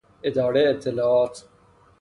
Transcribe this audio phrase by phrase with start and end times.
[0.23, 1.43] اداره اطلاعات